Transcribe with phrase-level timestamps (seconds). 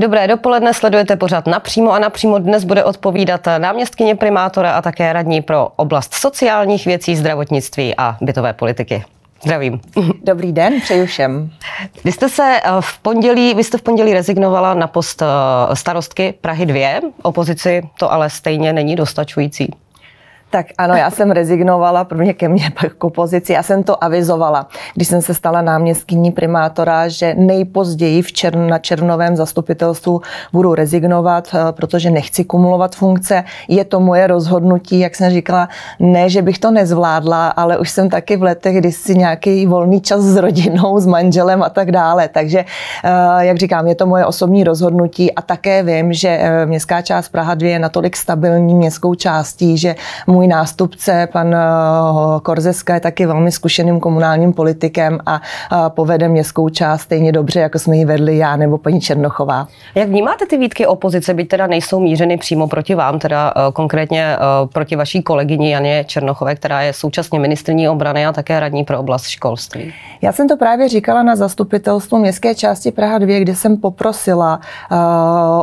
[0.00, 5.42] Dobré dopoledne, sledujete pořád napřímo a napřímo dnes bude odpovídat náměstkyně primátora a také radní
[5.42, 9.04] pro oblast sociálních věcí, zdravotnictví a bytové politiky.
[9.42, 9.80] Zdravím.
[10.24, 11.50] Dobrý den, přeju všem.
[12.04, 16.34] Vy jste se eh, v pondělí, vy jste v pondělí rezignovala na post eh, starostky
[16.40, 17.00] Prahy 2.
[17.22, 19.74] Opozici to ale stejně není dostačující.
[20.50, 23.52] Tak ano, já jsem rezignovala, pro mě ke mně k opozici.
[23.52, 28.78] Já jsem to avizovala, když jsem se stala náměstkyní primátora, že nejpozději v čern, na
[28.78, 30.20] červnovém zastupitelstvu
[30.52, 33.44] budu rezignovat, eh, protože nechci kumulovat funkce.
[33.68, 35.68] Je to moje rozhodnutí, jak jsem říkala,
[35.98, 40.00] ne, že bych to nezvládla, ale už jsem taky v letech, kdy si nějaký volný
[40.00, 42.28] čas s rodinou, s manželem a tak dále.
[42.28, 42.64] Takže,
[43.04, 47.28] eh, jak říkám, je to moje osobní rozhodnutí a také vím, že eh, městská část
[47.28, 49.94] Praha 2 je natolik stabilní městskou částí, že
[50.26, 51.60] můj nástupce, pan eh,
[52.42, 55.40] Korzeska, je taky velmi zkušeným komunálním politikem a
[55.88, 59.68] povede městskou část stejně dobře, jako jsme ji vedli já nebo paní Černochová.
[59.94, 64.36] Jak vnímáte ty výtky opozice, byť teda nejsou mířeny přímo proti vám, teda eh, konkrétně
[64.36, 64.38] eh,
[64.72, 69.26] proti vaší kolegyni Janě Černochové, která je současně ministrní obrany a také radní pro oblast
[69.26, 69.92] školství?
[70.22, 74.60] Já jsem to právě říkala na zastupitelstvu městské části Praha 2, kde jsem poprosila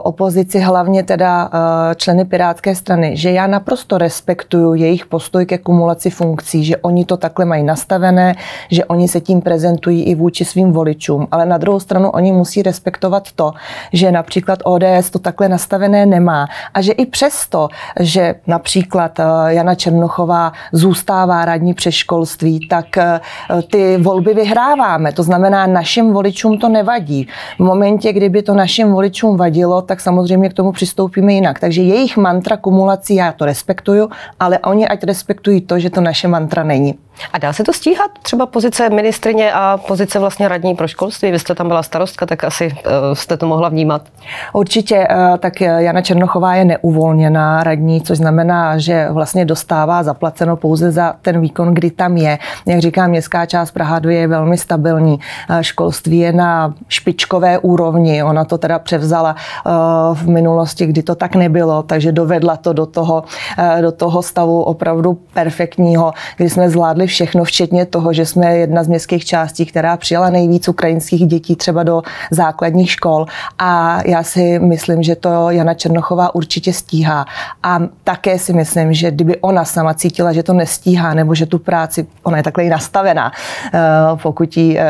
[0.03, 1.49] opozici, hlavně teda
[1.95, 7.17] členy Pirátské strany, že já naprosto respektuju jejich postoj ke kumulaci funkcí, že oni to
[7.17, 8.35] takhle mají nastavené,
[8.71, 11.27] že oni se tím prezentují i vůči svým voličům.
[11.31, 13.53] Ale na druhou stranu oni musí respektovat to,
[13.93, 17.67] že například ODS to takhle nastavené nemá a že i přesto,
[17.99, 23.19] že například eh, Jana Černochová zůstává radní přes školství, tak eh,
[23.71, 25.11] ty volby vyhráváme.
[25.11, 27.27] To znamená, našim voličům to nevadí.
[27.55, 31.59] V momentě, kdyby to našim voličům vadilo, tak samozřejmě k tomu přistoupíme jinak.
[31.59, 36.01] Takže jejich mantra kumulací já to respektuju, ale ale oni ať respektují to, že to
[36.01, 36.95] naše mantra není.
[37.33, 38.11] A dá se to stíhat?
[38.21, 41.31] Třeba pozice ministrině a pozice vlastně radní pro školství?
[41.31, 44.01] Vy jste tam byla starostka, tak asi uh, jste to mohla vnímat.
[44.53, 50.91] Určitě, uh, tak Jana Černochová je neuvolněná radní, což znamená, že vlastně dostává zaplaceno pouze
[50.91, 52.39] za ten výkon, kdy tam je.
[52.65, 55.19] Jak říkám, městská část Praha 2 je velmi stabilní.
[55.61, 58.23] Školství je na špičkové úrovni.
[58.23, 59.35] Ona to teda převzala
[60.13, 63.23] v minulosti, kdy to tak nebylo, takže dovedla to do toho,
[63.81, 68.87] do toho stavu opravdu perfektního, kdy jsme zvládli všechno, včetně toho, že jsme jedna z
[68.87, 72.01] městských částí, která přijala nejvíc ukrajinských dětí třeba do
[72.31, 73.25] základních škol.
[73.59, 77.25] A já si myslím, že to Jana Černochová určitě stíhá.
[77.63, 81.59] A také si myslím, že kdyby ona sama cítila, že to nestíhá, nebo že tu
[81.59, 83.31] práci, ona je takhle i nastavená,
[83.73, 83.79] eh,
[84.21, 84.85] pokud ji eh,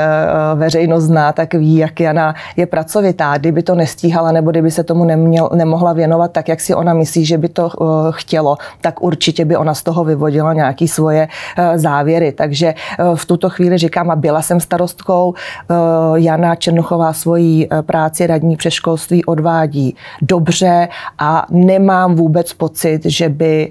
[0.56, 3.38] veřejnost zná, tak ví, jak Jana je pracovitá.
[3.38, 7.26] Kdyby to nestíhala, nebo kdyby se tomu neměl, nemohla věnovat tak, jak si ona myslí,
[7.26, 11.28] že by to eh, chtělo, tak určitě by ona z toho vyvodila nějaký svoje
[11.76, 12.32] závěry závěry.
[12.32, 15.74] Takže eh, v tuto chvíli říkám, a byla jsem starostkou, eh,
[16.16, 20.88] Jana Černochová svoji eh, práci radní přeškolství odvádí dobře
[21.20, 23.70] a nemám vůbec pocit, že by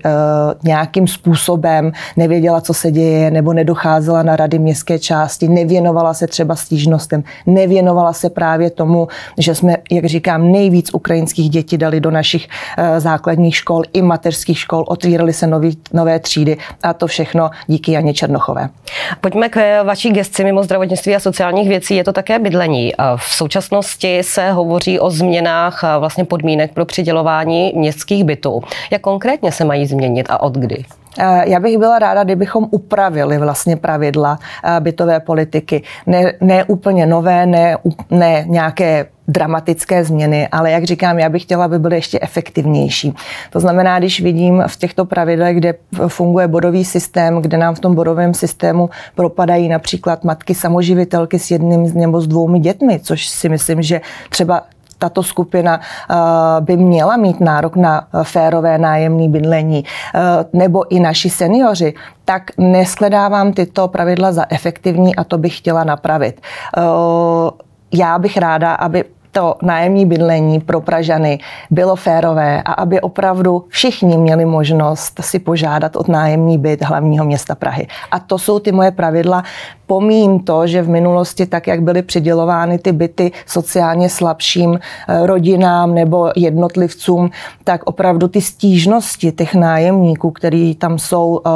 [0.62, 6.56] nějakým způsobem nevěděla, co se děje, nebo nedocházela na rady městské části, nevěnovala se třeba
[6.56, 9.08] stížnostem, nevěnovala se právě tomu,
[9.38, 12.48] že jsme, jak říkám, nejvíc ukrajinských dětí dali do našich
[12.98, 18.14] základních škol i mateřských škol, otvírali se nový, nové třídy a to všechno díky Janě
[18.14, 18.25] Černochová.
[18.26, 18.69] Černochové.
[19.20, 21.97] Pojďme k vaší gestci mimo zdravotnictví a sociálních věcí.
[21.97, 22.92] Je to také bydlení.
[23.16, 28.62] V současnosti se hovoří o změnách vlastně podmínek pro přidělování městských bytů.
[28.91, 30.84] Jak konkrétně se mají změnit a od kdy?
[31.44, 34.38] Já bych byla ráda, kdybychom upravili vlastně pravidla
[34.81, 35.82] bytové politiky.
[36.06, 37.77] Ne, ne úplně nové, ne,
[38.10, 43.15] ne nějaké dramatické změny, ale jak říkám, já bych chtěla, aby byly ještě efektivnější.
[43.50, 45.75] To znamená, když vidím v těchto pravidlech, kde
[46.09, 51.94] funguje bodový systém, kde nám v tom bodovém systému propadají například matky samoživitelky s jedním
[51.94, 54.00] nebo s dvoumi dětmi, což si myslím, že
[54.31, 54.62] třeba
[54.99, 55.81] tato skupina
[56.61, 59.84] by měla mít nárok na férové nájemní bydlení,
[60.53, 66.41] nebo i naši seniori, tak neskledávám tyto pravidla za efektivní a to bych chtěla napravit.
[67.93, 69.05] Já bych ráda, aby
[69.36, 71.38] to nájemní bydlení pro Pražany
[71.71, 77.54] bylo férové a aby opravdu všichni měli možnost si požádat od nájemní byt hlavního města
[77.54, 77.86] Prahy.
[78.10, 79.44] A to jsou ty moje pravidla.
[79.86, 85.94] Pomím to, že v minulosti, tak jak byly přidělovány ty byty sociálně slabším eh, rodinám
[85.94, 87.30] nebo jednotlivcům,
[87.65, 91.50] tak opravdu ty stížnosti těch nájemníků, který tam jsou, eh,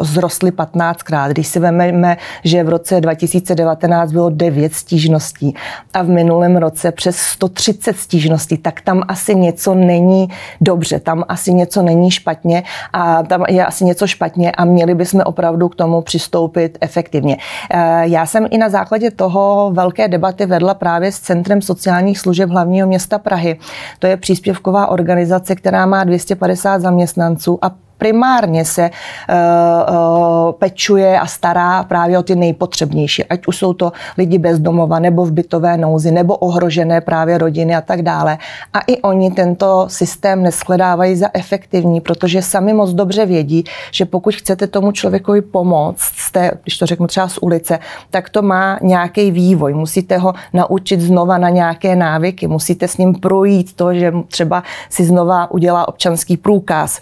[0.00, 1.30] zrostly 15krát.
[1.30, 5.54] Když si vezmeme, že v roce 2019 bylo 9 stížností
[5.94, 10.28] a v minulém roce přes 130 stížností, tak tam asi něco není
[10.60, 15.22] dobře, tam asi něco není špatně a tam je asi něco špatně a měli bychom
[15.24, 17.36] opravdu k tomu přistoupit efektivně.
[17.70, 22.50] Eh, já jsem i na základě toho velké debaty vedla právě s Centrem sociálních služeb
[22.50, 23.58] hlavního města Prahy.
[23.98, 27.70] To je příspěvková organizace, která má 250 zaměstnanců a
[28.00, 34.38] primárně se uh, pečuje a stará právě o ty nejpotřebnější, ať už jsou to lidi
[34.38, 38.38] bez domova, nebo v bytové nouzi, nebo ohrožené právě rodiny a tak dále.
[38.72, 44.34] A i oni tento systém neshledávají za efektivní, protože sami moc dobře vědí, že pokud
[44.34, 47.78] chcete tomu člověkovi pomoct, jste, když to řeknu třeba z ulice,
[48.10, 49.74] tak to má nějaký vývoj.
[49.74, 55.04] Musíte ho naučit znova na nějaké návyky, musíte s ním projít to, že třeba si
[55.04, 57.00] znova udělá občanský průkaz,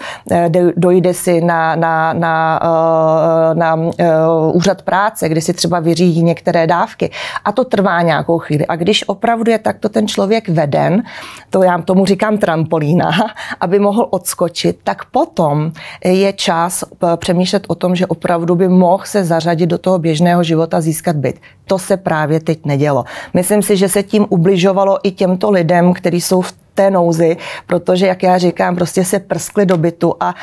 [0.77, 4.13] do dojde si na, na, na, eh, na, na eh,
[4.53, 7.11] úřad práce, kde si třeba vyřídí některé dávky.
[7.45, 8.67] A to trvá nějakou chvíli.
[8.67, 11.03] A když opravdu je takto ten člověk veden,
[11.51, 13.11] to já tomu říkám trampolína,
[13.61, 15.73] aby mohl odskočit, tak potom
[16.05, 20.43] je čas eh, přemýšlet o tom, že opravdu by mohl se zařadit do toho běžného
[20.43, 21.37] života, získat byt.
[21.65, 23.05] To se právě teď nedělo.
[23.35, 27.37] Myslím si, že se tím ubližovalo i těmto lidem, kteří jsou v té nouzi,
[27.67, 30.35] protože, jak já říkám, prostě se prskli do bytu a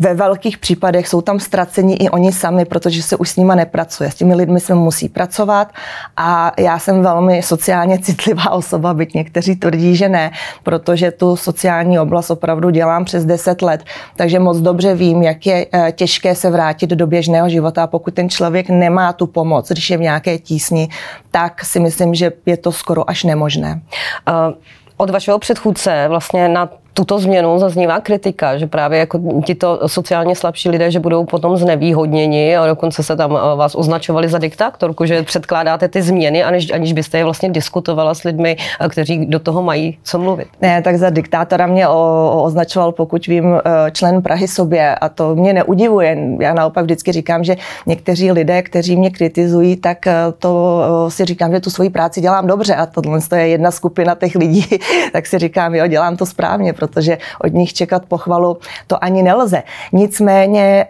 [0.00, 4.10] ve velkých případech jsou tam ztraceni i oni sami, protože se už s nima nepracuje.
[4.10, 5.72] S těmi lidmi se musí pracovat
[6.16, 10.30] a já jsem velmi sociálně citlivá osoba, byť někteří tvrdí, že ne,
[10.62, 13.84] protože tu sociální oblast opravdu dělám přes 10 let,
[14.16, 18.14] takže moc dobře vím, jak je eh, těžké se vrátit do běžného života a pokud
[18.14, 20.88] ten člověk nemá tu pomoc, když je v nějaké tísni,
[21.30, 23.80] tak si myslím, že je to skoro až nemožné.
[24.28, 24.56] Uh
[24.96, 30.68] od vašeho předchůdce vlastně na tuto změnu zaznívá kritika, že právě jako tito sociálně slabší
[30.68, 35.22] lidé, že budou potom znevýhodněni a dokonce se tam eh, vás označovali za diktátorku, že
[35.22, 39.62] předkládáte ty změny, aniž, aniž byste je vlastně diskutovala s lidmi, eh, kteří do toho
[39.62, 40.48] mají co mluvit.
[40.62, 45.34] Ne, tak za diktátora mě o, označoval, pokud vím, eh, člen Prahy sobě a to
[45.34, 46.18] mě neudivuje.
[46.40, 47.56] Já naopak vždycky říkám, že
[47.86, 49.98] někteří lidé, kteří mě kritizují, tak
[50.38, 54.34] to si říkám, že tu svoji práci dělám dobře a tohle je jedna skupina těch
[54.34, 54.66] lidí,
[55.12, 59.62] tak si říkám, jo, dělám to správně, protože od nich čekat pochvalu to ani nelze.
[59.92, 60.86] Nicméně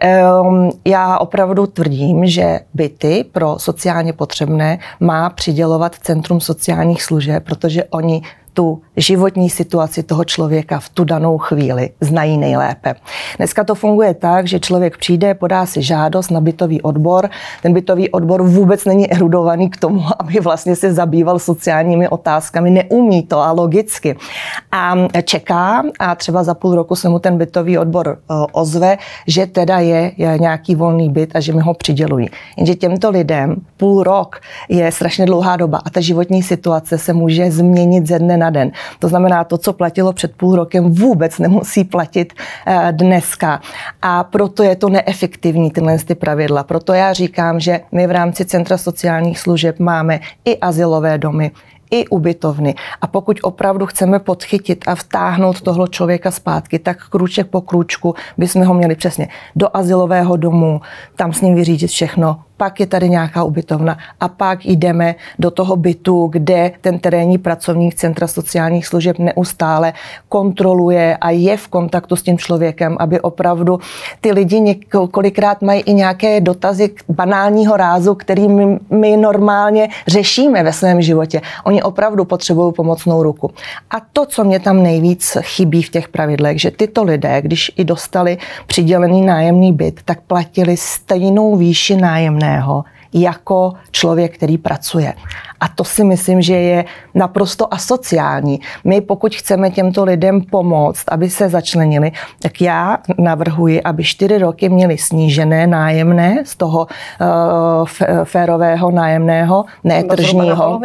[0.85, 8.21] já opravdu tvrdím, že byty pro sociálně potřebné má přidělovat Centrum sociálních služeb, protože oni
[8.57, 12.95] tu životní situaci toho člověka v tu danou chvíli znají nejlépe.
[13.37, 17.29] Dneska to funguje tak, že člověk přijde, podá si žádost na bytový odbor.
[17.61, 22.69] Ten bytový odbor vůbec není erudovaný k tomu, aby vlastně se zabýval sociálními otázkami.
[22.69, 24.17] Neumí to a logicky.
[24.71, 28.17] A čeká a třeba za půl roku se mu ten bytový odbor e,
[28.51, 32.29] ozve, že teda je, je nějaký volný byt a že mi ho přidělují.
[32.57, 37.51] Jenže těmto lidem půl rok je strašně dlouhá doba a ta životní situace se může
[37.51, 38.71] změnit ze dne na den.
[38.99, 42.33] To znamená, to, co platilo před půl rokem, vůbec nemusí platit
[42.67, 43.61] eh, dneska.
[44.01, 46.63] A proto je to neefektivní, tyhle ty pravidla.
[46.63, 51.51] Proto já říkám, že my v rámci Centra sociálních služeb máme i asilové domy,
[51.91, 52.75] i ubytovny.
[53.01, 58.65] A pokud opravdu chceme podchytit a vtáhnout toho člověka zpátky, tak krůček po krůčku bychom
[58.65, 60.81] ho měli přesně do asilového domu,
[61.15, 65.75] tam s ním vyřídit všechno, pak je tady nějaká ubytovna a pak jdeme do toho
[65.75, 69.93] bytu, kde ten terénní pracovník Centra sociálních služeb neustále
[70.29, 73.79] kontroluje a je v kontaktu s tím člověkem, aby opravdu
[74.21, 80.73] ty lidi několikrát mají i nějaké dotazy banálního rázu, který my, my normálně řešíme ve
[80.73, 81.41] svém životě.
[81.63, 83.51] Oni opravdu potřebují pomocnou ruku.
[83.89, 87.83] A to, co mě tam nejvíc chybí v těch pravidlech, že tyto lidé, když i
[87.83, 88.37] dostali
[88.67, 95.13] přidělený nájemný byt, tak platili stejnou výši nájemné jiného jako člověk, který pracuje.
[95.59, 96.85] A to si myslím, že je
[97.15, 98.59] naprosto asociální.
[98.83, 104.69] My, pokud chceme těmto lidem pomoct, aby se začlenili, tak já navrhuji, aby čtyři roky
[104.69, 107.87] měli snížené nájemné z toho uh,
[108.23, 110.79] férového nájemného, ne tržního.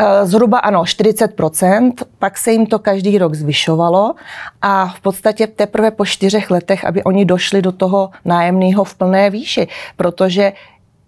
[0.00, 4.14] Eh, zhruba ano, 40%, pak se jim to každý rok zvyšovalo
[4.62, 9.30] a v podstatě teprve po čtyřech letech, aby oni došli do toho nájemného v plné
[9.30, 10.52] výši, protože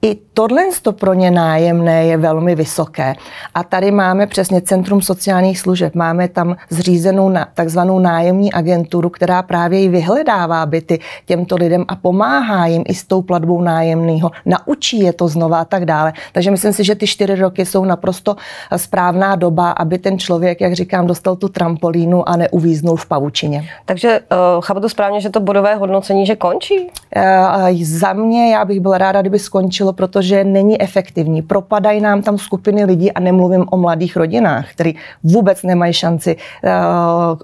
[0.03, 3.15] i tohle pro ně nájemné je velmi vysoké.
[3.55, 9.83] A tady máme přesně Centrum sociálních služeb, máme tam zřízenou takzvanou nájemní agenturu, která právě
[9.83, 15.13] i vyhledává byty těmto lidem a pomáhá jim i s tou platbou nájemného, naučí je
[15.13, 16.13] to znova a tak dále.
[16.33, 18.37] Takže myslím si, že ty čtyři roky jsou naprosto
[18.77, 23.69] správná doba, aby ten člověk, jak říkám, dostal tu trampolínu a neuvíznul v pavučině.
[23.85, 26.91] Takže uh, chápu to správně, že to bodové hodnocení, že končí?
[27.17, 31.43] Uh, za mě, já bych byla ráda, kdyby skončilo, protože není efektivní.
[31.43, 36.37] Propadají nám tam skupiny lidí a nemluvím o mladých rodinách, který vůbec nemají šanci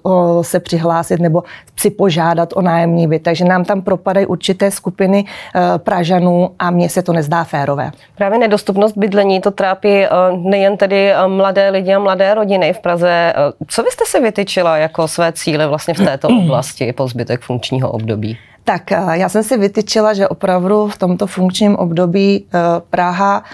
[0.03, 1.43] uh, se přihlásit nebo
[1.77, 3.23] si požádat o nájemní byt.
[3.23, 7.91] Takže nám tam propadají určité skupiny uh, Pražanů a mně se to nezdá férové.
[8.17, 13.33] Právě nedostupnost bydlení to trápí uh, nejen tedy mladé lidi a mladé rodiny v Praze.
[13.69, 17.91] Co vy jste si vytyčila jako své cíle vlastně v této oblasti po zbytek funkčního
[17.91, 18.39] období?
[18.67, 22.47] Tak já jsem si vytyčila, že opravdu v tomto funkčním období
[22.91, 23.45] Praha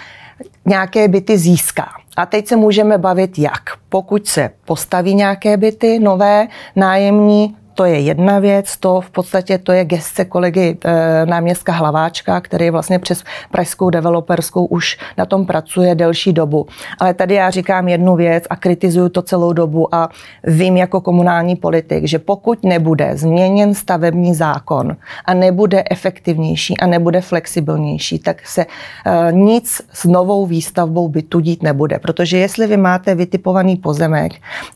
[0.65, 1.87] nějaké byty získá.
[2.17, 3.61] A teď se můžeme bavit jak.
[3.89, 9.71] Pokud se postaví nějaké byty nové, nájemní, to je jedna věc, to v podstatě to
[9.71, 15.95] je gestce kolegy e, náměstka Hlaváčka, který vlastně přes pražskou developerskou už na tom pracuje
[15.95, 16.65] delší dobu.
[16.99, 20.09] Ale tady já říkám jednu věc a kritizuju to celou dobu a
[20.43, 27.21] vím jako komunální politik, že pokud nebude změněn stavební zákon a nebude efektivnější a nebude
[27.21, 31.99] flexibilnější, tak se e, nic s novou výstavbou bytu dít nebude.
[31.99, 34.31] Protože jestli vy máte vytipovaný pozemek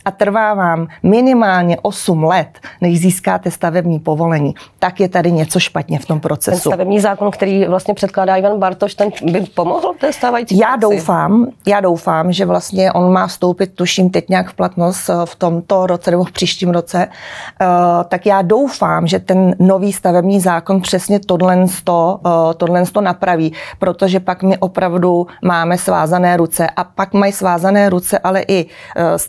[0.06, 6.00] a trvá vám minimálně 8 let, než získáte stavební povolení, tak je tady něco špatně
[6.00, 6.51] v tom procesu.
[6.51, 11.48] Ten stavební zákon, který vlastně předkládá Ivan Bartoš, ten by pomohl té stávající Já doufám,
[11.67, 15.88] já doufám, že vlastně on má vstoupit, tuším, teď nějak v platnost eh, v tomto
[15.88, 17.65] roce nebo v příštím roce, eh,
[18.08, 23.53] tak já doufám, že ten nový stavební zákon přesně tohle, to, eh, tohle to napraví,
[23.79, 26.67] protože pak my opravdu máme svázané ruce.
[26.75, 28.65] A pak mají svázané ruce, ale i,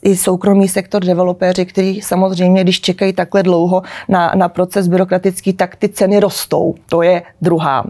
[0.02, 5.76] i soukromý sektor developéři, kteří samozřejmě, když čekají takhle dlouho na, na proces byrokratický, tak
[5.76, 6.74] ty ceny rostou.
[6.92, 7.84] To je druhá.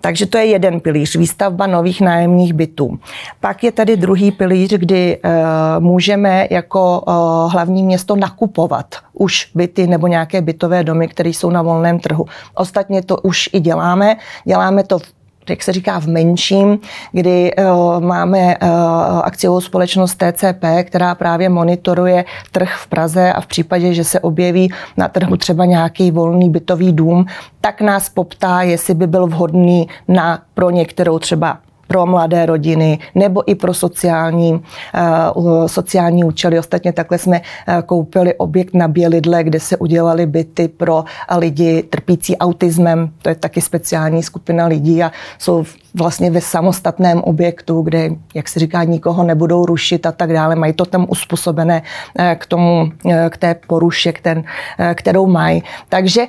[0.00, 2.98] Takže to je jeden pilíř, výstavba nových nájemních bytů.
[3.40, 5.30] Pak je tady druhý pilíř, kdy uh,
[5.80, 11.62] můžeme jako uh, hlavní město nakupovat už byty nebo nějaké bytové domy, které jsou na
[11.62, 12.24] volném trhu.
[12.54, 14.16] Ostatně to už i děláme.
[14.44, 14.98] Děláme to
[15.50, 16.78] jak se říká, v menším,
[17.12, 18.68] kdy uh, máme uh,
[19.24, 24.72] akciovou společnost TCP, která právě monitoruje trh v Praze a v případě, že se objeví
[24.96, 27.26] na trhu třeba nějaký volný bytový dům,
[27.60, 33.50] tak nás poptá, jestli by byl vhodný na pro některou třeba pro mladé rodiny nebo
[33.50, 34.52] i pro sociální,
[35.34, 36.58] uh, sociální účely.
[36.58, 41.04] Ostatně takhle jsme uh, koupili objekt na Bělidle, kde se udělali byty pro
[41.36, 43.10] lidi trpící autismem.
[43.22, 45.64] To je taky speciální skupina lidí a jsou
[45.94, 50.54] vlastně ve samostatném objektu, kde, jak se říká, nikoho nebudou rušit a tak dále.
[50.56, 51.82] Mají to tam uspůsobené
[52.18, 52.90] eh, k tomu,
[53.30, 54.44] k té poruše, k ten,
[54.94, 55.62] kterou mají.
[55.88, 56.26] Takže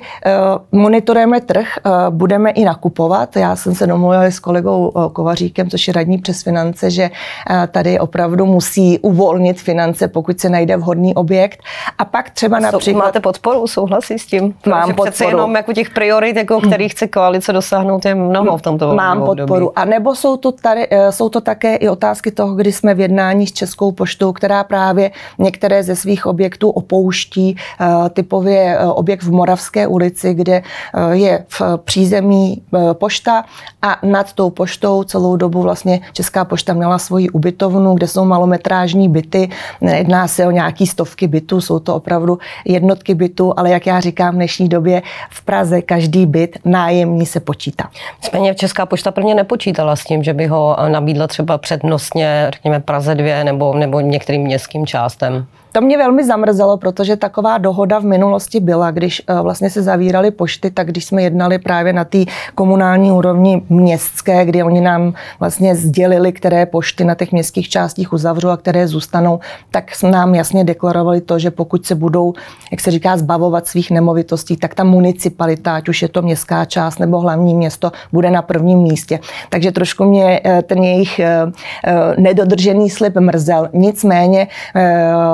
[0.72, 1.66] monitorujeme trh,
[2.10, 3.36] budeme i nakupovat.
[3.36, 7.10] Já jsem se domluvila s kolegou Kovaří Havlíčíkem, což je radní přes finance, že
[7.50, 11.60] eh, tady opravdu musí uvolnit finance, pokud se najde vhodný objekt.
[11.98, 13.04] A pak třeba například...
[13.04, 14.54] Máte podporu, souhlasí s tím?
[14.66, 15.10] Mám podporu.
[15.10, 19.22] Přece jenom jako těch priorit, jako který chce koalice dosáhnout, je mnoho v tomto Mám
[19.22, 19.38] období.
[19.38, 19.78] podporu.
[19.78, 23.00] A nebo jsou to, tady, eh, jsou to také i otázky toho, kdy jsme v
[23.00, 27.56] jednání s Českou poštou, která právě některé ze svých objektů opouští.
[27.80, 30.62] Eh, typově objekt v Moravské ulici, kde
[31.12, 33.44] je v přízemí pošta
[33.82, 39.08] a nad tou poštou celou dobu vlastně Česká pošta měla svoji ubytovnu, kde jsou malometrážní
[39.08, 39.48] byty.
[39.80, 44.34] Nejedná se o nějaký stovky bytů, jsou to opravdu jednotky bytů, ale jak já říkám,
[44.34, 47.90] v dnešní době v Praze každý byt nájemní se počítá.
[48.22, 53.14] Nicméně Česká pošta prvně nepočítala s tím, že by ho nabídla třeba přednostně, řekněme Praze
[53.14, 55.46] 2 nebo, nebo některým městským částem.
[55.72, 60.30] To mě velmi zamrzelo, protože taková dohoda v minulosti byla, když eh, vlastně se zavíraly
[60.30, 62.18] pošty, tak když jsme jednali právě na té
[62.54, 68.48] komunální úrovni městské, kdy oni nám vlastně sdělili, které pošty na těch městských částích uzavřou
[68.48, 72.32] a které zůstanou, tak jsme nám jasně deklarovali to, že pokud se budou,
[72.70, 76.98] jak se říká, zbavovat svých nemovitostí, tak ta municipalita, ať už je to městská část
[76.98, 79.20] nebo hlavní město, bude na prvním místě.
[79.48, 81.52] Takže trošku mě eh, ten jejich eh,
[82.16, 83.68] nedodržený slib mrzel.
[83.72, 84.48] Nicméně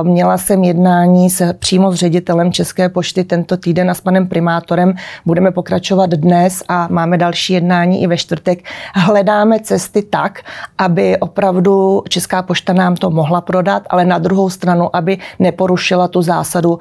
[0.03, 4.29] měla Měla jsem jednání se přímo s ředitelem České pošty tento týden a s panem
[4.29, 4.95] primátorem.
[5.27, 8.59] Budeme pokračovat dnes a máme další jednání i ve čtvrtek.
[8.95, 10.41] Hledáme cesty tak,
[10.79, 16.23] aby opravdu Česká pošta nám to mohla prodat, ale na druhou stranu, aby neporušila tu
[16.23, 16.79] zásadu uh,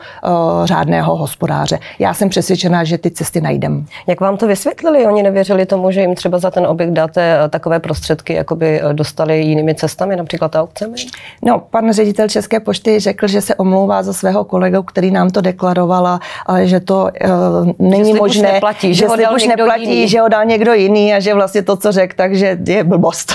[0.64, 1.80] řádného hospodáře.
[2.00, 3.82] Já jsem přesvědčená, že ty cesty najdeme.
[4.08, 5.06] Jak vám to vysvětlili?
[5.06, 8.82] Oni nevěřili tomu, že jim třeba za ten objekt dáte eh, takové prostředky, jako by
[8.82, 10.96] eh, dostali jinými cestami, například aukcemi?
[11.42, 15.42] No, pan ředitel České pošty řekl, že se omlouvá za svého kolegu, který nám to
[15.42, 20.08] deklarovala, ale že to uh, není že možné, neplatí, že, že ho už neplatí, jiný.
[20.08, 23.34] že ho dal někdo jiný a že vlastně to, co řekl, takže je blbost.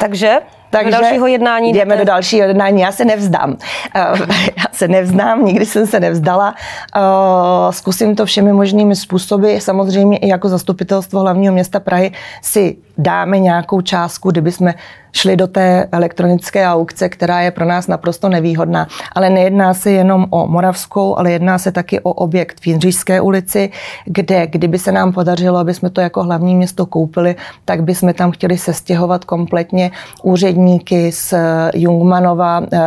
[0.00, 0.38] Takže
[0.72, 2.80] takže do dalšího jednání jdeme do dalšího jednání.
[2.80, 3.56] Já se nevzdám.
[3.94, 4.00] Eh,
[4.58, 6.54] já se nevzdám, nikdy jsem se nevzdala.
[6.96, 9.56] Eh, zkusím to všemi možnými způsoby.
[9.58, 14.74] Samozřejmě i jako zastupitelstvo hlavního města Prahy si dáme nějakou částku, kdyby jsme
[15.12, 18.86] šli do té elektronické aukce, která je pro nás naprosto nevýhodná.
[19.12, 23.70] Ale nejedná se jenom o Moravskou, ale jedná se taky o objekt v Jindřížské ulici,
[24.04, 28.30] kde kdyby se nám podařilo, aby jsme to jako hlavní město koupili, tak bychom tam
[28.30, 29.90] chtěli sestěhovat kompletně
[30.22, 31.34] úředníky z
[31.74, 32.78] Jungmanova eh,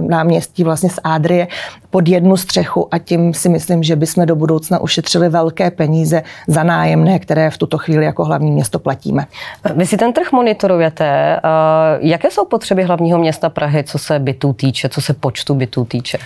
[0.00, 1.48] náměstí, vlastně z Adrie,
[1.90, 6.62] pod jednu střechu a tím si myslím, že bychom do budoucna ušetřili velké peníze za
[6.62, 9.26] nájemné, které v tuto chvíli jako hlavní město platíme.
[9.74, 11.06] Vy si ten trh monitorujete.
[11.36, 11.40] Eh,
[12.00, 16.18] jaké jsou potřeby hlavního města Prahy, co se bytů týče, co se počtu bytů týče?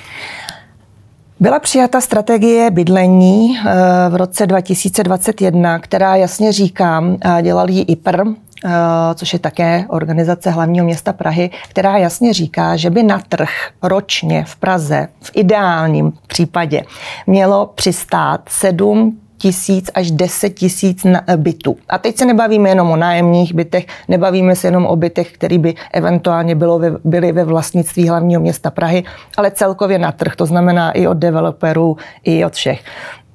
[1.41, 3.65] Byla přijata strategie bydlení eh,
[4.09, 7.03] v roce 2021, která jasně říká,
[7.43, 8.71] dělal ji IPR, eh,
[9.15, 13.51] což je také organizace hlavního města Prahy, která jasně říká, že by na trh
[13.83, 16.83] ročně v Praze v ideálním případě
[17.27, 21.76] mělo přistát 7 tisíc až 10 tisíc eh, bytů.
[21.88, 25.75] A teď se nebavíme jenom o nájemních bytech, nebavíme se jenom o bytech, které by
[25.92, 29.04] eventuálně bylo ve, byly ve vlastnictví hlavního města Prahy,
[29.37, 32.80] ale celkově na trh, to znamená i od developerů, i od všech.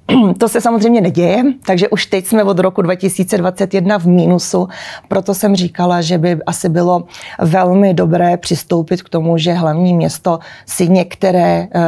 [0.37, 4.67] To se samozřejmě neděje, takže už teď jsme od roku 2021 v mínusu,
[5.07, 7.03] proto jsem říkala, že by asi bylo
[7.39, 11.79] velmi dobré přistoupit k tomu, že hlavní město si některé eh,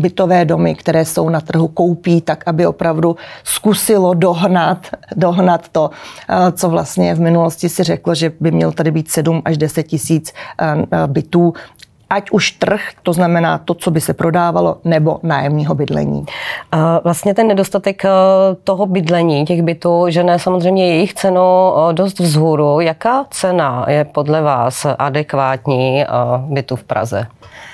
[0.00, 4.86] bytové domy, které jsou na trhu, koupí, tak aby opravdu zkusilo dohnat,
[5.16, 5.90] dohnat to,
[6.28, 9.82] eh, co vlastně v minulosti si řeklo, že by měl tady být 7 až 10
[9.82, 11.54] tisíc eh, bytů
[12.10, 16.26] ať už trh, to znamená to, co by se prodávalo, nebo nájemního bydlení.
[17.04, 18.10] Vlastně ten nedostatek eh,
[18.64, 21.40] toho bydlení, těch bytů, že ne samozřejmě jejich cenu
[21.92, 22.80] dost vzhůru.
[22.80, 26.04] Jaká cena je podle vás adekvátní
[26.48, 27.26] bytu v Praze?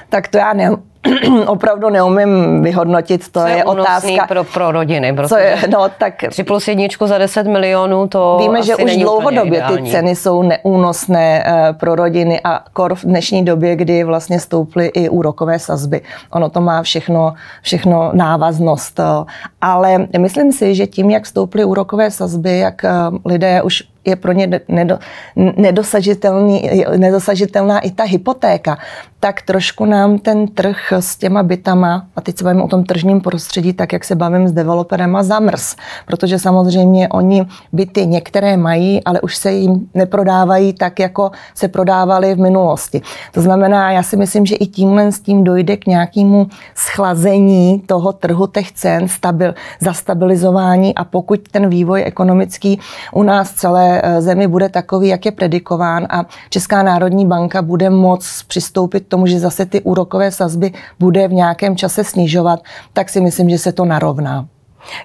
[0.09, 0.71] Tak to já ne,
[1.47, 4.26] opravdu neumím vyhodnotit, to co je, je otázka.
[4.28, 8.62] pro, pro rodiny, co je, no, tak 3 plus jedničku za 10 milionů, to Víme,
[8.62, 13.76] že už dlouhodobě ty ceny jsou neúnosné uh, pro rodiny a kor v dnešní době,
[13.76, 16.00] kdy vlastně stouply i úrokové sazby.
[16.30, 18.99] Ono to má všechno, všechno návaznost.
[18.99, 19.25] Uh,
[19.61, 24.33] ale myslím si, že tím, jak stouply úrokové sazby, jak uh, lidé už je pro
[24.33, 24.99] ně nedo,
[25.37, 28.78] nedosažitelný, nedosažitelná i ta hypotéka,
[29.21, 33.21] tak trošku nám ten trh s těma bytama, a teď se bavím o tom tržním
[33.21, 35.76] prostředí, tak jak se bavím s developerem, a zamrs.
[36.07, 42.35] Protože samozřejmě oni byty některé mají, ale už se jim neprodávají tak, jako se prodávaly
[42.35, 43.03] v minulosti.
[43.33, 48.13] To znamená, já si myslím, že i tímhle s tím dojde k nějakému schlazení toho
[48.13, 52.81] trhu těch cen, stabil, zastabilizování a pokud ten vývoj ekonomický
[53.13, 57.91] u nás celé Eh, zemi bude takový, jak je predikován a Česká národní banka bude
[57.91, 62.60] moc přistoupit k tomu, že zase ty úrokové sazby bude v nějakém čase snižovat,
[62.93, 64.47] tak si myslím, že se to narovná.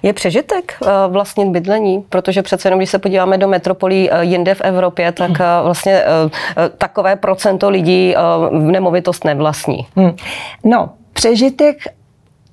[0.02, 4.54] Je přežitek eh, vlastnit bydlení, protože přece jenom, když se podíváme do metropolí eh, jinde
[4.54, 5.30] v Evropě, tak
[5.62, 6.02] vlastně
[6.78, 8.14] takové procento lidí
[8.50, 9.86] v nemovitost nevlastní.
[9.96, 10.16] Hmm.
[10.64, 11.76] No, přežitek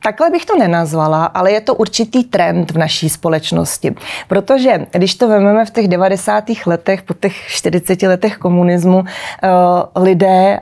[0.03, 3.95] Takhle bych to nenazvala, ale je to určitý trend v naší společnosti.
[4.27, 6.43] Protože když to vezmeme v těch 90.
[6.65, 9.49] letech, po těch 40 letech komunismu, eh,
[9.95, 10.59] lidé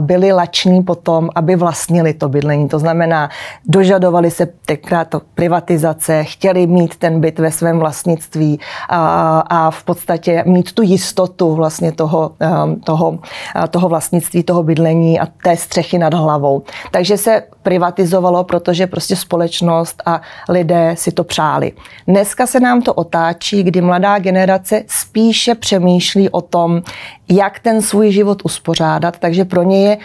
[0.00, 2.68] byli lační potom, aby vlastnili to bydlení.
[2.68, 3.30] To znamená,
[3.66, 10.44] dožadovali se tenkrát to privatizace, chtěli mít ten byt ve svém vlastnictví a v podstatě
[10.46, 12.48] mít tu jistotu vlastně toho, eh,
[12.84, 13.18] toho,
[13.56, 16.62] eh, toho vlastnictví, toho bydlení a té střechy nad hlavou.
[16.90, 21.72] Takže se privatizovalo, protože prostě společnost a lidé si to přáli.
[22.08, 26.82] Dneska se nám to otáčí, kdy mladá generace spíše přemýšlí o tom,
[27.28, 29.98] jak ten svůj život uspořádat, takže pro ně je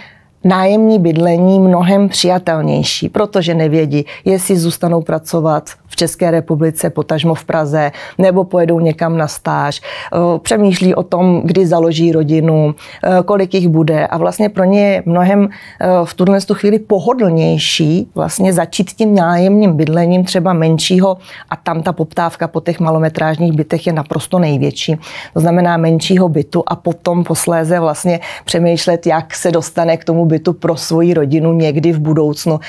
[0.46, 7.92] nájemní bydlení mnohem přijatelnější, protože nevědí, jestli zůstanou pracovat v České republice, potažmo v Praze,
[8.18, 9.82] nebo pojedou někam na stáž.
[9.82, 14.88] Eh, přemýšlí o tom, kdy založí rodinu, eh, kolik jich bude a vlastně pro ně
[14.88, 21.18] je mnohem eh, v tuhle chvíli pohodlnější vlastně začít tím nájemním bydlením třeba menšího
[21.50, 24.98] a tam ta poptávka po těch malometrážních bytech je naprosto největší.
[25.34, 30.35] To znamená menšího bytu a potom posléze vlastně přemýšlet, jak se dostane k tomu bytu
[30.54, 32.60] pro svoji rodinu někdy v budoucnu.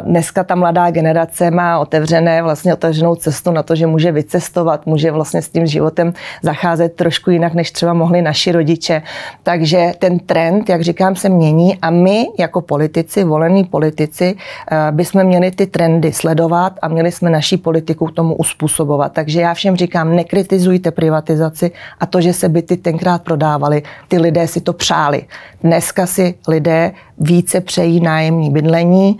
[0.00, 5.10] Dneska ta mladá generace má otevřené vlastně otevřenou cestu na to, že může vycestovat, může
[5.10, 9.02] vlastně s tím životem zacházet trošku jinak, než třeba mohli naši rodiče.
[9.42, 15.24] Takže ten trend, jak říkám, se mění a my jako politici, volení politici, eh, bychom
[15.24, 19.12] měli ty trendy sledovat a měli jsme naší politiku tomu uspůsobovat.
[19.12, 24.46] Takže já všem říkám, nekritizujte privatizaci a to, že se byty tenkrát prodávaly, ty lidé
[24.46, 25.24] si to přáli.
[25.62, 29.18] Dneska si lidé více přejí nájemní bydlení,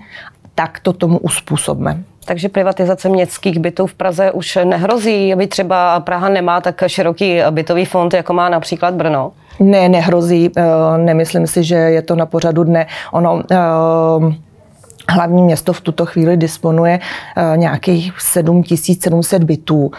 [0.55, 2.03] tak to tomu uspůsobme.
[2.25, 7.85] Takže privatizace městských bytů v Praze už nehrozí, aby třeba Praha nemá tak široký bytový
[7.85, 9.33] fond, jako má například Brno?
[9.61, 10.51] Ne, nehrozí.
[10.57, 10.62] Eh,
[10.99, 12.87] nemyslím si, že je to na pořadu dne.
[13.12, 13.57] Ono eh,
[15.09, 19.79] Hlavní město v tuto chvíli disponuje uh, nějakých 7700 bytů.
[19.81, 19.90] Uh,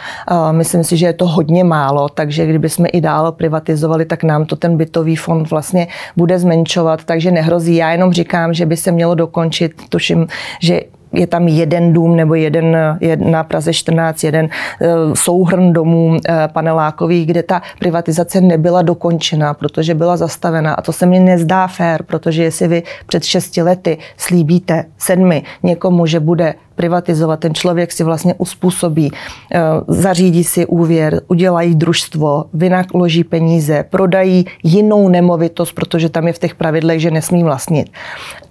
[0.52, 4.56] myslím si, že je to hodně málo, takže kdybychom i dál privatizovali, tak nám to
[4.56, 5.88] ten bytový fond vlastně
[6.18, 7.76] bude zmenšovat, takže nehrozí.
[7.76, 10.28] Já jenom říkám, že by se mělo dokončit, tuším,
[10.62, 10.82] že
[11.16, 12.78] je tam jeden dům nebo jeden,
[13.18, 14.50] na Praze 14, jeden
[14.82, 20.74] eh, souhrn domů eh, panelákových, kde ta privatizace nebyla dokončena, protože byla zastavena.
[20.74, 26.06] A to se mi nezdá fér, protože jestli vy před šesti lety slíbíte sedmi někomu,
[26.06, 27.40] že bude privatizovat.
[27.40, 29.12] Ten člověk si vlastně uspůsobí,
[29.54, 36.40] eh, zařídí si úvěr, udělají družstvo, vynakloží peníze, prodají jinou nemovitost, protože tam je v
[36.40, 37.92] těch pravidlech, že nesmí vlastnit.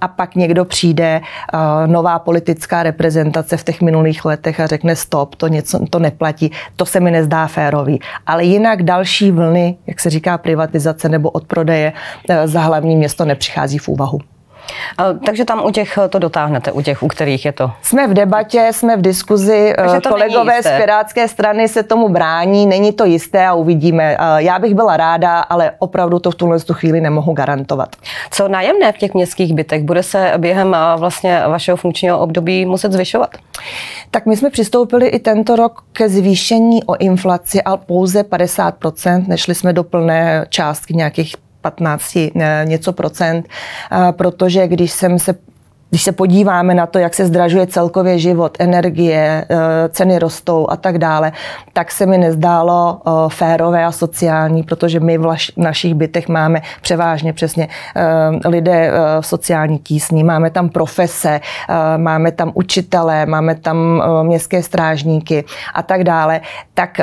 [0.00, 5.34] A pak někdo přijde, eh, nová politická reprezentace v těch minulých letech a řekne stop,
[5.34, 8.00] to, něco, to neplatí, to se mi nezdá férový.
[8.26, 11.92] Ale jinak další vlny, jak se říká privatizace nebo odprodeje
[12.28, 14.33] eh, za hlavní město nepřichází v úvahu.
[15.26, 17.70] Takže tam u těch to dotáhnete, u těch, u kterých je to?
[17.82, 19.74] Jsme v debatě, jsme v diskuzi.
[20.02, 24.16] to Kolegové z Pirátské strany se tomu brání, není to jisté a uvidíme.
[24.36, 27.96] Já bych byla ráda, ale opravdu to v tuhle chvíli nemohu garantovat.
[28.30, 29.82] Co nájemné v těch městských bytech?
[29.82, 33.30] Bude se během vlastně vašeho funkčního období muset zvyšovat?
[34.10, 39.54] Tak my jsme přistoupili i tento rok ke zvýšení o inflaci, ale pouze 50%, nešli
[39.54, 45.34] jsme do plné částky nějakých 15 eh, něco procent, eh, protože když jsem se
[45.90, 50.76] když se podíváme na to, jak se zdražuje celkově život, energie, eh, ceny rostou a
[50.76, 51.32] tak dále,
[51.72, 57.68] tak se mi nezdálo férové a sociální, protože my v našich bytech máme převážně přesně
[58.44, 61.40] lidé v sociální tísni, máme tam profese,
[61.96, 66.40] máme tam učitele, máme tam městské strážníky a tak dále.
[66.74, 67.00] Tak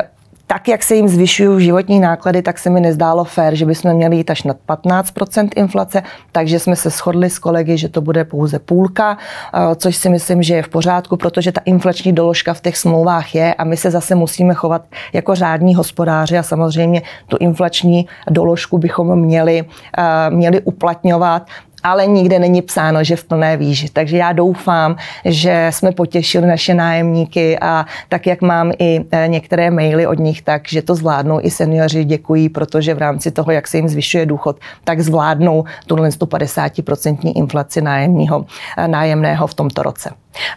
[0.52, 4.18] tak, jak se jim zvyšují životní náklady, tak se mi nezdálo fér, že bychom měli
[4.18, 8.60] jít až nad 15% inflace, takže jsme se shodli s kolegy, že to bude pouze
[8.60, 9.18] půlka,
[9.54, 13.36] eh, což si myslím, že je v pořádku, protože ta inflační doložka v těch smlouvách
[13.36, 14.82] je a my se zase musíme chovat
[15.14, 19.66] jako řádní hospodáři a samozřejmě tu inflační doložku bychom měli,
[19.98, 21.48] eh, měli uplatňovat
[21.84, 23.90] ale nikde není psáno, že v plné výži.
[23.94, 29.72] Takže já doufám, že jsme potěšili naše nájemníky a tak, jak mám i e, některé
[29.72, 33.68] maily od nich, tak, že to zvládnou i seniori děkují, protože v rámci toho, jak
[33.68, 38.46] se jim zvyšuje důchod, tak zvládnou tuhle 150% inflaci nájemního,
[38.78, 40.10] e, nájemného v tomto roce.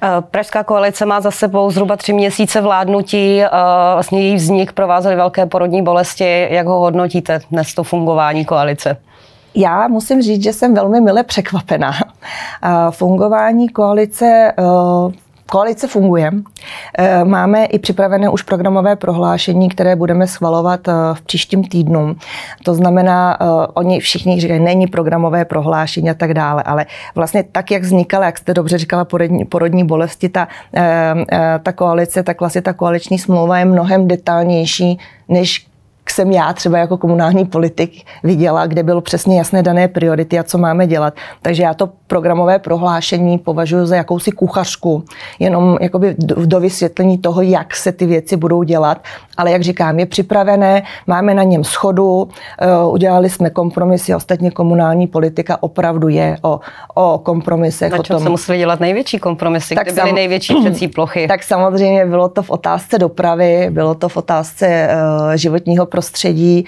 [0.03, 3.43] E, Pražská koalice má za sebou zhruba tři měsíce vládnutí.
[3.95, 6.47] Vlastně její vznik provázely velké porodní bolesti.
[6.51, 8.97] Jak ho hodnotíte dnes to fungování koalice?
[9.55, 11.93] Já musím říct, že jsem velmi mile překvapená.
[12.91, 14.53] Fungování koalice
[15.51, 16.31] Koalice funguje.
[17.25, 20.81] Máme i připravené už programové prohlášení, které budeme schvalovat
[21.15, 22.17] v příštím týdnu.
[22.65, 23.39] To znamená,
[23.75, 28.39] oni všichni říkají, není programové prohlášení a tak dále, ale vlastně tak, jak vznikala, jak
[28.39, 30.49] jste dobře říkala, porodní, porodní bolesti, ta,
[31.63, 35.67] ta koalice, tak vlastně ta koaliční smlouva je mnohem detailnější, než
[36.11, 40.59] jsem já třeba jako komunální politik viděla, kde bylo přesně jasné dané priority a co
[40.59, 41.15] máme dělat.
[41.43, 45.05] Takže já to programové prohlášení považuji za jakousi kuchařku,
[45.39, 46.15] jenom jakoby
[46.47, 49.03] do vysvětlení toho, jak se ty věci budou dělat.
[49.37, 52.29] Ale jak říkám, je připravené, máme na něm schodu,
[52.61, 56.61] eh, udělali jsme kompromisy, ostatně komunální politika opravdu je o,
[56.95, 57.93] o kompromisech.
[57.93, 58.23] Na čem o tom.
[58.25, 60.15] se museli dělat největší kompromisy, tak kde byly sam...
[60.15, 61.29] největší přecí plochy?
[61.35, 66.65] Tak samozřejmě bylo to v otázce dopravy, bylo to v otázce uh, životního prostředí.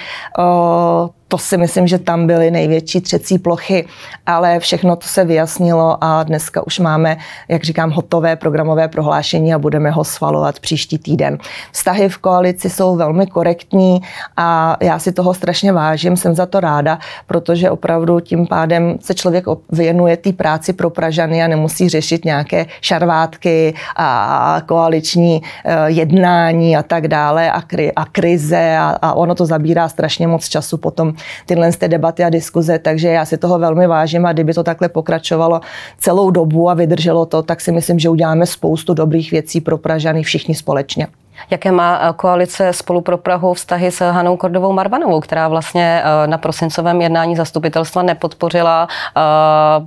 [1.28, 3.86] To si myslím, že tam byly největší třecí plochy,
[4.26, 7.16] ale všechno to se vyjasnilo a dneska už máme,
[7.48, 11.38] jak říkám, hotové programové prohlášení a budeme ho svalovat příští týden.
[11.72, 14.00] Vztahy v koalici jsou velmi korektní
[14.36, 19.14] a já si toho strašně vážím, jsem za to ráda, protože opravdu tím pádem se
[19.14, 26.76] člověk věnuje té práci pro Pražany a nemusí řešit nějaké šarvátky a koaliční eh, jednání
[26.76, 27.62] a tak dále a,
[27.96, 31.15] a krize a ono to zabírá strašně moc času potom
[31.46, 34.88] tyhle ty debaty a diskuze, takže já si toho velmi vážím a kdyby to takhle
[34.88, 35.60] pokračovalo
[35.98, 40.22] celou dobu a vydrželo to, tak si myslím, že uděláme spoustu dobrých věcí pro Pražany
[40.22, 41.06] všichni společně.
[41.50, 46.26] Jaké má eh, koalice spolu pro Prahu vztahy s Hanou Kordovou Marvanovou, která vlastně eh,
[46.26, 49.20] na prosincovém jednání zastupitelstva nepodpořila eh,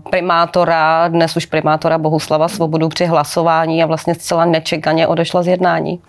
[0.09, 5.99] primátora, dnes už primátora Bohuslava Svobodu při hlasování a vlastně zcela nečekaně odešla z jednání?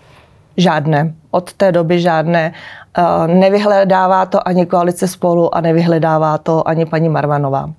[0.57, 1.13] Žádné.
[1.31, 2.53] Od té doby žádné.
[3.27, 7.69] Nevyhledává to ani koalice spolu a nevyhledává to ani paní Marvanová.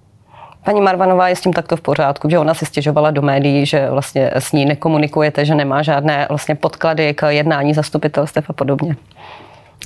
[0.64, 3.90] Paní Marvanová je s tím takto v pořádku, že ona si stěžovala do médií, že
[3.90, 8.96] vlastně s ní nekomunikujete, že nemá žádné vlastně podklady k jednání zastupitelstev a podobně.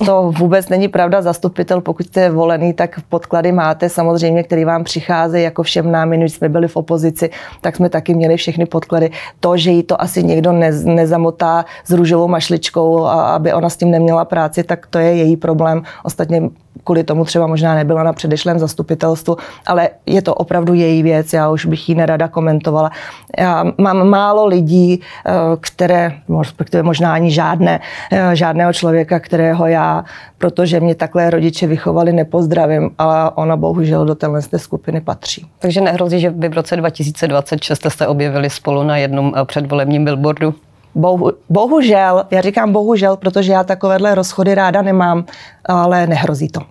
[0.05, 1.21] To vůbec není pravda.
[1.21, 6.09] Zastupitel, pokud jste volený, tak podklady máte samozřejmě, který vám přichází jako všem nám.
[6.09, 7.29] My jsme byli v opozici,
[7.61, 9.09] tak jsme taky měli všechny podklady.
[9.39, 13.77] To, že jí to asi někdo ne, nezamotá s růžovou mašličkou, a aby ona s
[13.77, 15.81] tím neměla práci, tak to je její problém.
[16.03, 16.41] Ostatně
[16.83, 19.37] kvůli tomu třeba možná nebyla na předešlém zastupitelstvu,
[19.67, 22.91] ale je to opravdu její věc, já už bych ji nerada komentovala.
[23.39, 27.79] Já mám málo lidí, eh, které, respektive možná ani žádné,
[28.11, 30.05] eh, žádného člověka, kterého já,
[30.37, 35.47] protože mě takhle rodiče vychovali, nepozdravím, ale ona bohužel do téhle skupiny patří.
[35.59, 40.53] Takže nehrozí, že by v roce 2026 jste objevili spolu na jednom eh, předvolebním billboardu?
[40.97, 45.25] Bohu, bohužel, já říkám bohužel, protože já takovéhle rozchody ráda nemám,
[45.67, 46.61] ale nehrozí to.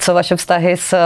[0.00, 0.96] Co vaše vztahy s,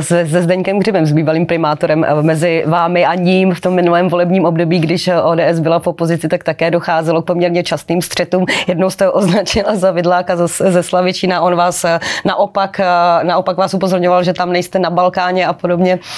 [0.00, 4.08] se, se Zdeňkem Gřibem, s bývalým primátorem, eh, mezi vámi a ním v tom minulém
[4.08, 8.46] volebním období, když ODS byla v opozici, tak také docházelo k poměrně častým střetům.
[8.66, 13.56] Jednou jste ho označila za vidláka ze, ze Slavičína, on vás eh, naopak, eh, naopak
[13.56, 15.98] vás upozorňoval, že tam nejste na Balkáně a podobně.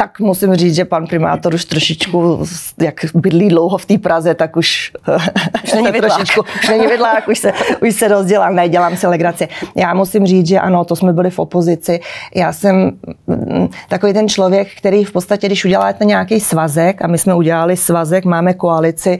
[0.00, 2.44] Tak musím říct, že pan primátor už trošičku,
[2.80, 4.92] jak bydlí dlouho v té Praze, tak už,
[5.64, 6.12] už není vidlák.
[6.12, 9.48] trošičku, už není vidlák, už se, už se rozdělám, ne, dělám si legraci.
[9.76, 12.00] Já musím říct, že ano, to jsme byli v opozici.
[12.34, 12.92] Já jsem
[13.26, 17.76] mm, takový ten člověk, který v podstatě, když uděláte nějaký svazek, a my jsme udělali
[17.76, 19.18] svazek, máme koalici,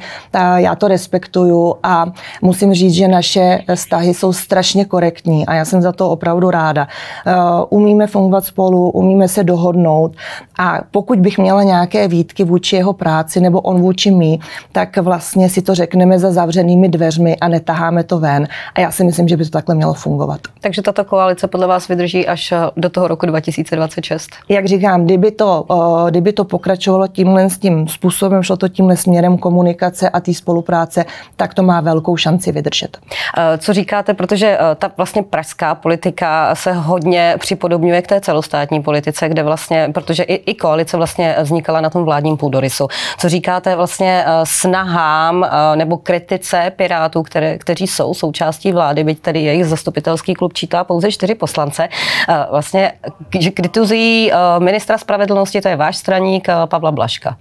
[0.57, 2.07] já to respektuju a
[2.43, 6.89] musím říct, že naše vztahy jsou strašně korektní a já jsem za to opravdu ráda.
[7.27, 7.35] Eh,
[7.69, 10.17] umíme fungovat spolu, umíme se dohodnout
[10.59, 14.41] a pokud bych měla nějaké výtky vůči jeho práci nebo on vůči mý,
[14.73, 18.49] tak vlastně si to řekneme za zavřenými dveřmi a netaháme to ven.
[18.75, 20.41] A já si myslím, že by to takhle mělo fungovat.
[20.61, 24.31] Takže tato koalice podle vás vydrží až eh, do toho roku 2026?
[24.49, 28.97] Jak říkám, kdyby to, eh, kdyby to pokračovalo tímhle s tím způsobem, šlo to tímhle
[28.97, 31.05] směrem komunikace a té spolupráce,
[31.37, 32.99] tak to má velkou šanci vydržet.
[33.37, 39.29] Eh, co říkáte, protože ta vlastně pražská politika se hodně připodobňuje k té celostátní politice,
[39.29, 42.89] kde vlastně, protože i, i koalice vlastně vznikala na tom vládním půdorysu.
[43.19, 49.67] Co říkáte vlastně snahám nebo kritice Pirátů, které, kteří jsou součástí vlády, byť tedy jejich
[49.67, 51.89] zastupitelský klub čítá pouze čtyři poslance,
[52.29, 52.93] eh, vlastně,
[53.39, 57.37] že kritizují eh, ministra spravedlnosti, to je váš straník eh, Pavla Blaška.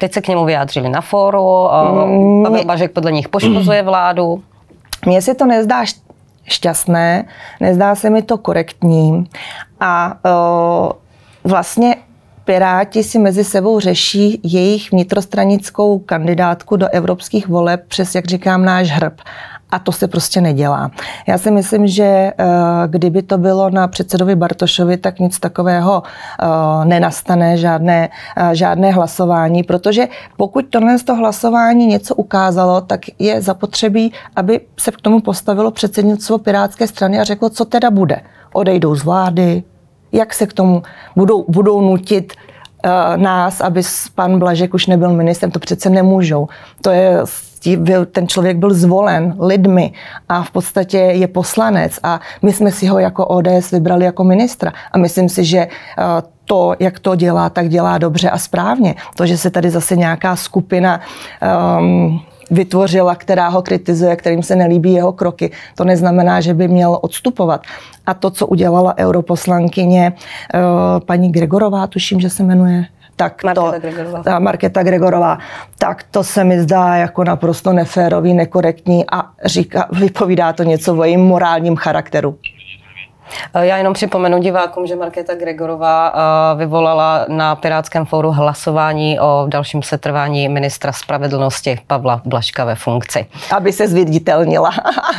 [0.00, 1.68] Teď se k němu vyjádřili na fóru,
[2.06, 4.42] mm, Pavel Blažek podle nich poškozuje vládu.
[5.06, 5.84] Mně se to nezdá
[6.44, 7.24] šťastné,
[7.60, 9.26] nezdá se mi to korektní
[9.80, 10.14] a
[11.44, 11.96] vlastně
[12.46, 18.90] Piráti si mezi sebou řeší jejich vnitrostranickou kandidátku do evropských voleb přes, jak říkám, náš
[18.90, 19.20] hrb.
[19.76, 20.90] A to se prostě nedělá.
[21.26, 22.32] Já si myslím, že eh,
[22.86, 29.62] kdyby to bylo na předsedovi Bartošovi, tak nic takového eh, nenastane, žádné, eh, žádné hlasování,
[29.62, 35.20] protože pokud tohle z toho hlasování něco ukázalo, tak je zapotřebí, aby se k tomu
[35.20, 38.20] postavilo předsednictvo Pirátské strany a řeklo, co teda bude.
[38.52, 39.62] Odejdou z vlády,
[40.12, 40.82] jak se k tomu
[41.16, 42.32] budou, budou nutit
[43.16, 43.82] nás, aby
[44.14, 46.48] pan Blažek už nebyl ministrem, to přece nemůžou.
[46.82, 47.18] To je
[48.12, 49.92] ten člověk byl zvolen lidmi
[50.28, 54.72] a v podstatě je poslanec a my jsme si ho jako ODS vybrali jako ministra
[54.92, 58.94] a myslím si, že eh, to, jak to dělá, tak dělá dobře a správně.
[59.16, 61.00] To, že se tady zase nějaká skupina
[61.78, 65.50] um, vytvořila, která ho kritizuje, kterým se nelíbí jeho kroky.
[65.74, 67.62] To neznamená, že by měl odstupovat.
[68.06, 70.60] A to, co udělala europoslankyně uh,
[71.06, 72.84] paní Gregorová, tuším, že se jmenuje,
[73.16, 74.22] tak Marketa to, Gregorová.
[74.22, 75.38] Ta Marketa Gregorová,
[75.78, 81.04] tak to se mi zdá jako naprosto neférový, nekorektní a říká, vypovídá to něco o
[81.04, 82.38] jejím morálním charakteru.
[83.60, 86.12] Já jenom připomenu divákům, že Markéta Gregorová
[86.54, 93.26] vyvolala na Pirátském fóru hlasování o dalším setrvání ministra spravedlnosti Pavla Blaška ve funkci.
[93.56, 94.70] Aby se zviditelnila.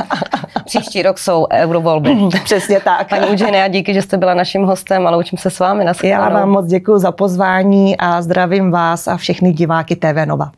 [0.66, 2.16] Příští rok jsou eurovolby.
[2.44, 3.10] Přesně tak.
[3.10, 5.86] Paní Eugenia, díky, že jste byla naším hostem a loučím se s vámi.
[6.04, 10.52] Já vám moc děkuji za pozvání a zdravím vás a všechny diváky TV Nova.